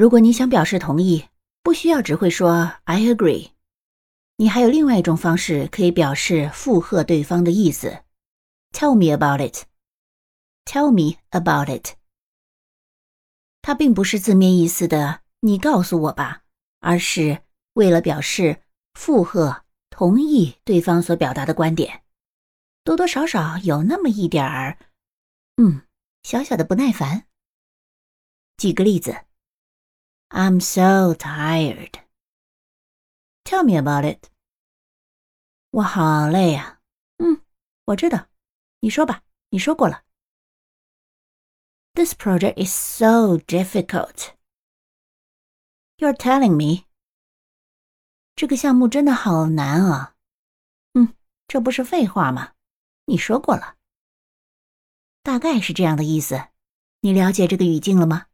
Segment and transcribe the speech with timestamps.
[0.00, 1.28] 如果你想表示同意，
[1.62, 3.50] 不需要只会说 "I agree"，
[4.36, 7.98] 你还有另外一种方式可以表示附和对方的意思。
[8.72, 9.66] Tell me about it.
[10.64, 11.98] Tell me about it.
[13.60, 16.44] 它并不是字面意思的“你告诉我吧”，
[16.80, 17.42] 而是
[17.74, 18.62] 为了表示
[18.94, 22.04] 附和、同意对方所表达的观点，
[22.84, 24.78] 多多少少有那么一点儿，
[25.58, 25.82] 嗯，
[26.22, 27.24] 小小的不耐烦。
[28.56, 29.26] 举个例子
[30.29, 31.91] ：“I'm so tired.
[33.43, 34.29] Tell me about it.”
[35.71, 36.81] 我好累呀。
[37.17, 37.41] 嗯，
[37.85, 38.27] 我知道。
[38.79, 40.03] 你说吧，你说过了。
[41.93, 44.33] This project is so difficult.
[45.97, 46.85] You're telling me.
[48.35, 50.15] 这个项目真的好难啊。
[50.93, 51.15] 嗯，
[51.47, 52.53] 这不是废话吗？
[53.05, 53.77] 你说过了。
[55.23, 56.49] 大概是这样的意思。
[56.99, 58.27] 你了解这个语境了吗？